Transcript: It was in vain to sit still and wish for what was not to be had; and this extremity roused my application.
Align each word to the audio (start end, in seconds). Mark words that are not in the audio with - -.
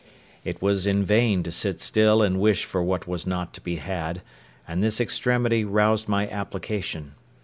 It 0.43 0.63
was 0.63 0.87
in 0.87 1.05
vain 1.05 1.43
to 1.43 1.51
sit 1.51 1.79
still 1.79 2.23
and 2.23 2.39
wish 2.39 2.65
for 2.65 2.81
what 2.81 3.05
was 3.05 3.27
not 3.27 3.53
to 3.53 3.61
be 3.61 3.75
had; 3.75 4.23
and 4.67 4.81
this 4.81 4.99
extremity 4.99 5.63
roused 5.63 6.07
my 6.07 6.27
application. 6.27 7.13